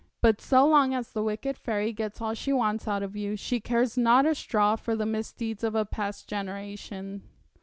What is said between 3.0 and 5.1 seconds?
of you, she cares not a straw for the